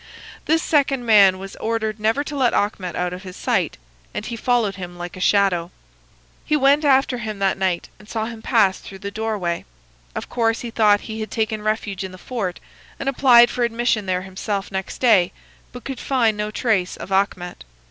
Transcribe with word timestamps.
This 0.47 0.63
second 0.63 1.05
man 1.05 1.37
was 1.37 1.55
ordered 1.57 1.99
never 1.99 2.23
to 2.23 2.35
let 2.35 2.55
Achmet 2.55 2.95
out 2.95 3.13
of 3.13 3.21
his 3.21 3.35
sight, 3.35 3.77
and 4.15 4.25
he 4.25 4.35
followed 4.35 4.75
him 4.77 4.97
like 4.97 5.13
his 5.13 5.23
shadow. 5.23 5.69
He 6.43 6.55
went 6.55 6.83
after 6.83 7.19
him 7.19 7.37
that 7.37 7.55
night 7.55 7.87
and 7.99 8.09
saw 8.09 8.25
him 8.25 8.41
pass 8.41 8.79
through 8.79 8.97
the 8.97 9.11
doorway. 9.11 9.63
Of 10.15 10.27
course 10.27 10.61
he 10.61 10.71
thought 10.71 11.01
he 11.01 11.19
had 11.19 11.29
taken 11.29 11.61
refuge 11.61 12.03
in 12.03 12.11
the 12.13 12.17
fort, 12.17 12.59
and 12.99 13.07
applied 13.07 13.51
for 13.51 13.63
admission 13.63 14.07
there 14.07 14.23
himself 14.23 14.71
next 14.71 14.97
day, 14.97 15.33
but 15.71 15.83
could 15.83 15.99
find 15.99 16.35
no 16.35 16.49
trace 16.49 16.97
of 16.97 17.11
Achmet. 17.11 17.63